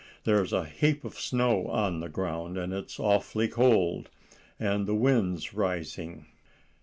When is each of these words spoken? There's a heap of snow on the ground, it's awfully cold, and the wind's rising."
There's 0.23 0.51
a 0.51 0.65
heap 0.65 1.05
of 1.05 1.19
snow 1.19 1.67
on 1.67 1.99
the 1.99 2.09
ground, 2.09 2.57
it's 2.57 2.99
awfully 2.99 3.47
cold, 3.47 4.09
and 4.59 4.87
the 4.87 4.95
wind's 4.95 5.53
rising." 5.53 6.25